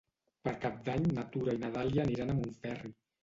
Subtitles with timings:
[0.47, 2.93] Per Cap d'Any na Tura i na Dàlia aniran a Montferri.